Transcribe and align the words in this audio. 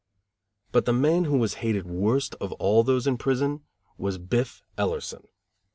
But 0.71 0.85
the 0.85 0.93
man 0.93 1.25
who 1.25 1.37
was 1.37 1.53
hated 1.61 1.85
worst 1.85 2.33
of 2.41 2.53
all 2.53 2.81
those 2.81 3.05
in 3.05 3.19
prison 3.19 3.61
was 3.99 4.17
Biff 4.17 4.63
Ellerson. 4.75 5.27